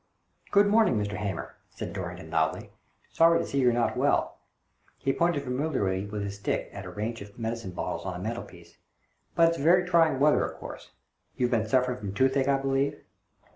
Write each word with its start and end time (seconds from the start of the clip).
"Good 0.51 0.65
morning, 0.65 0.97
Mr. 0.97 1.11
Hamer," 1.17 1.57
said 1.69 1.93
Dorrington, 1.93 2.31
loudly." 2.31 2.71
Sorry 3.13 3.37
to 3.37 3.45
see 3.45 3.59
you're 3.59 3.71
not 3.71 3.95
well 3.95 4.39
"—he 5.05 5.13
pointed 5.13 5.43
familiarly 5.43 6.07
with 6.07 6.23
his 6.23 6.37
stick 6.37 6.71
at 6.73 6.85
a 6.85 6.89
range 6.89 7.21
of 7.21 7.37
medicine 7.37 7.69
bottles 7.69 8.03
on 8.03 8.13
the 8.13 8.23
mantelpiece— 8.27 8.79
"but 9.35 9.49
it's 9.49 9.59
very 9.59 9.85
trying 9.87 10.19
weather, 10.19 10.43
of 10.43 10.57
course. 10.59 10.89
You've 11.35 11.51
been 11.51 11.67
suffering 11.69 11.99
from 11.99 12.15
toothache, 12.15 12.47
I 12.47 12.57
believe?" 12.57 12.99